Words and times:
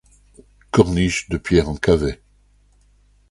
Corniche 0.71 1.29
de 1.29 1.37
pierre 1.37 1.69
en 1.69 1.75
cavet. 1.75 2.23